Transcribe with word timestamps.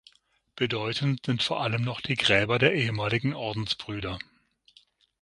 Bedeutend 0.55 1.27
sind 1.27 1.43
vor 1.43 1.61
allem 1.61 1.83
noch 1.83 2.01
die 2.01 2.15
Gräber 2.15 2.57
der 2.57 2.73
ehemaligen 2.73 3.35
Ordensbrüder. 3.35 4.17